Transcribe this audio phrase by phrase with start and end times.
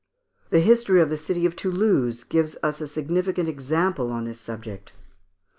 [0.49, 4.93] The history of the city of Toulouse gives us a significant example on this subject.